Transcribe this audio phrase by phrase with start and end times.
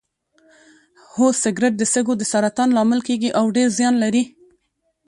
[1.13, 4.23] هو سګرټ د سږو د سرطان لامل کیږي او ډیر زیان لري